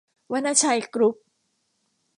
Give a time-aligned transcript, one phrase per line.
[0.31, 1.15] วนชัย กรุ๊ป